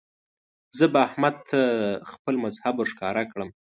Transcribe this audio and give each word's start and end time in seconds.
زه 0.77 0.85
به 0.93 0.99
احمد 1.07 1.35
ته 1.49 1.61
خپل 2.11 2.35
مذهب 2.43 2.75
ور 2.77 2.87
ښکاره 2.93 3.23
کړم. 3.31 3.49